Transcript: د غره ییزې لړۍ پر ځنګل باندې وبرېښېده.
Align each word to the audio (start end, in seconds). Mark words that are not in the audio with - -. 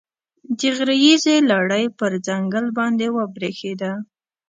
د 0.57 0.61
غره 0.75 0.95
ییزې 1.03 1.35
لړۍ 1.51 1.85
پر 1.99 2.11
ځنګل 2.27 2.65
باندې 2.77 3.07
وبرېښېده. 3.17 3.91